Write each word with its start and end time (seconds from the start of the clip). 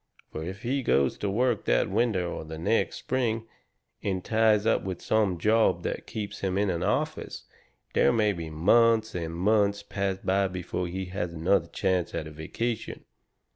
Fur 0.33 0.41
if 0.41 0.63
he 0.63 0.81
goes 0.81 1.15
to 1.19 1.29
work 1.29 1.65
that 1.65 1.87
winter 1.87 2.25
or 2.25 2.43
the 2.43 2.57
next 2.57 2.95
spring, 2.95 3.45
and 4.01 4.25
ties 4.25 4.65
up 4.65 4.81
with 4.81 4.99
some 4.99 5.37
job 5.37 5.83
that 5.83 6.07
keeps 6.07 6.39
him 6.39 6.57
in 6.57 6.71
an 6.71 6.81
office, 6.81 7.43
there 7.93 8.11
may 8.11 8.33
be 8.33 8.49
months 8.49 9.13
and 9.13 9.35
months 9.35 9.83
pass 9.83 10.17
by 10.17 10.47
before 10.47 10.87
he 10.87 11.05
has 11.05 11.35
another 11.35 11.67
chance 11.67 12.15
at 12.15 12.25
a 12.25 12.31
vacation. 12.31 13.05